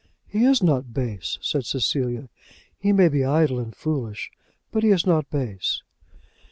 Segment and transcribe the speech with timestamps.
[0.27, 2.27] "He is not base," said Cecilia.
[2.79, 4.31] "He may be idle and foolish,
[4.71, 5.83] but he is not base."